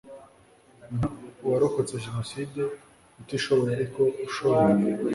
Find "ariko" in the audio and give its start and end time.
3.77-4.01